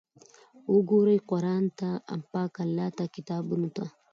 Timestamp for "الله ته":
2.63-3.03